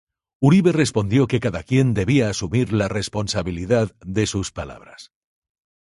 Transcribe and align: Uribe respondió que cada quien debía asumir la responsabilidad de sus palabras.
Uribe 0.39 0.71
respondió 0.71 1.27
que 1.27 1.39
cada 1.39 1.61
quien 1.61 1.93
debía 1.93 2.27
asumir 2.31 2.73
la 2.73 2.87
responsabilidad 2.87 3.95
de 4.03 4.25
sus 4.25 4.51
palabras. 4.51 5.11